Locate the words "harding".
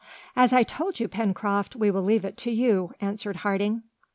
3.35-3.83